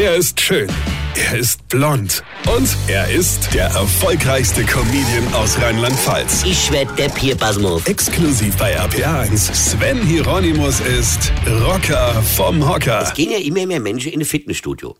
[0.00, 0.68] Er ist schön.
[1.16, 2.22] Er ist blond.
[2.56, 6.44] Und er ist der erfolgreichste Comedian aus Rheinland-Pfalz.
[6.44, 7.84] Ich werd der Pierpasmus.
[7.84, 9.52] Exklusiv bei RPA1.
[9.52, 11.32] Sven Hieronymus ist
[11.64, 13.02] Rocker vom Hocker.
[13.02, 14.96] Es gehen ja immer mehr Menschen in ein Fitnessstudio.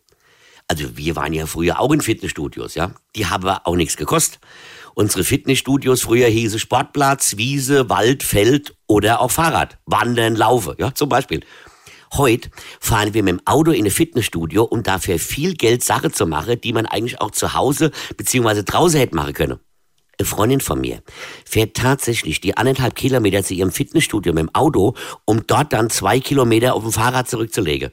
[0.66, 2.90] Also wir waren ja früher auch in Fitnessstudios, ja.
[3.14, 4.40] Die haben aber auch nichts gekostet.
[4.94, 9.78] Unsere Fitnessstudios früher hieße Sportplatz, Wiese, Wald, Feld oder auch Fahrrad.
[9.86, 11.44] Wandern, Laufe, ja, zum Beispiel.
[12.14, 12.50] Heute
[12.80, 16.60] fahren wir mit dem Auto in ein Fitnessstudio, um dafür viel Geld Sache zu machen,
[16.60, 18.62] die man eigentlich auch zu Hause bzw.
[18.62, 19.60] draußen hätte machen können.
[20.18, 21.02] Eine Freundin von mir
[21.44, 26.18] fährt tatsächlich die anderthalb Kilometer zu ihrem Fitnessstudio mit dem Auto, um dort dann zwei
[26.18, 27.92] Kilometer auf dem Fahrrad zurückzulegen.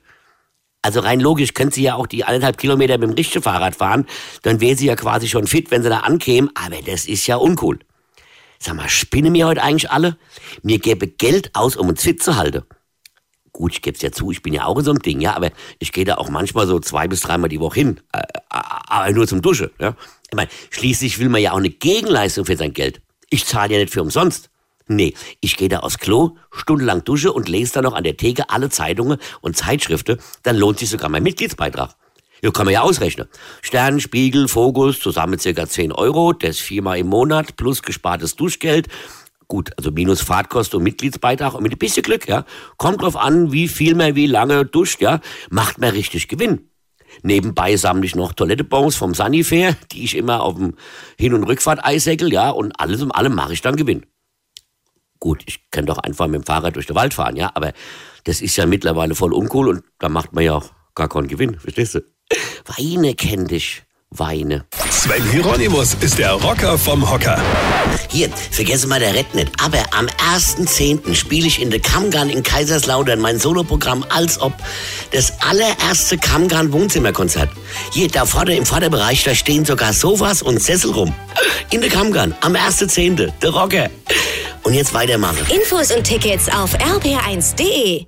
[0.82, 4.06] Also rein logisch könnte sie ja auch die anderthalb Kilometer mit dem richtigen Fahrrad fahren,
[4.42, 7.36] dann wäre sie ja quasi schon fit, wenn sie da ankäme, aber das ist ja
[7.36, 7.80] uncool.
[8.60, 10.18] Sag mal, spinnen mir heute eigentlich alle?
[10.64, 12.64] Mir gäbe Geld aus, um uns fit zu halten.
[13.56, 15.34] Gut, ich gebe es ja zu, ich bin ja auch in so einem Ding, ja,
[15.34, 18.02] aber ich gehe da auch manchmal so zwei bis dreimal die Woche hin.
[18.12, 19.96] Äh, aber nur zum Duschen, ja.
[20.30, 23.02] Ich meine, schließlich will man ja auch eine Gegenleistung für sein Geld.
[23.30, 24.50] Ich zahle ja nicht für umsonst.
[24.90, 28.50] Nee, ich gehe da aufs Klo, stundenlang dusche und lese dann noch an der Theke
[28.50, 31.96] alle Zeitungen und Zeitschriften, dann lohnt sich sogar mein Mitgliedsbeitrag.
[32.42, 33.30] Ja, kann man ja ausrechnen.
[33.62, 38.90] Stern, Spiegel, Fokus, zusammen circa 10 Euro, das viermal im Monat, plus gespartes Duschgeld
[39.48, 42.46] Gut, also minus Fahrtkosten und Mitgliedsbeitrag und mit ein bisschen Glück, ja.
[42.78, 45.20] Kommt drauf an, wie viel man wie lange duscht, ja.
[45.50, 46.70] Macht man richtig Gewinn.
[47.22, 50.76] Nebenbei sammle ich noch Toilettebons vom Sanifair, die ich immer auf dem
[51.18, 52.50] Hin- und Rückfahrt eisäckel, ja.
[52.50, 54.06] Und alles um allem mache ich dann Gewinn.
[55.20, 57.52] Gut, ich kann doch einfach mit dem Fahrrad durch den Wald fahren, ja.
[57.54, 57.72] Aber
[58.24, 61.60] das ist ja mittlerweile voll uncool und da macht man ja auch gar keinen Gewinn,
[61.60, 62.02] verstehst du?
[62.78, 63.85] Weine kenn dich.
[64.20, 64.66] Weine.
[64.90, 67.42] Sven Hieronymus ist der Rocker vom Hocker.
[68.10, 69.52] Hier, vergesse mal der Rett nicht.
[69.64, 71.14] Aber am 1.10.
[71.16, 74.54] spiele ich in der Kamgan in Kaiserslautern mein Soloprogramm als ob
[75.12, 77.50] das allererste Kamgan Wohnzimmerkonzert.
[77.92, 81.14] Hier, da vorne im Vorderbereich, da stehen sogar Sofas und Sessel rum.
[81.72, 83.32] In der Kamgan am 1.10.
[83.42, 83.90] Der Rocker.
[84.64, 85.46] Und jetzt weitermachen.
[85.54, 88.06] Infos und Tickets auf rb1.de